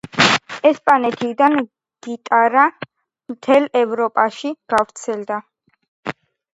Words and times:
ესპანეთიდან 0.69 1.59
გიტარა 2.09 2.65
მთელ 3.35 3.71
ევროპაში 3.85 4.57
გავრცელდა. 4.75 5.43